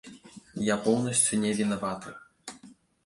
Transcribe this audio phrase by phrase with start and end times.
[0.73, 2.15] Я поўнасцю не вінаваты.